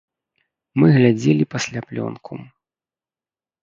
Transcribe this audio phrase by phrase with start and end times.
[0.79, 2.43] Мы глядзелі пасля плёнку.